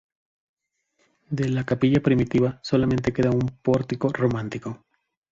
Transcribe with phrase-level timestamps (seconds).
[1.29, 4.83] De la capilla primitiva solamente queda un pórtico románico.